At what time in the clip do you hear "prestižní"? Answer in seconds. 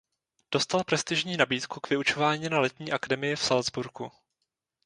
0.83-1.37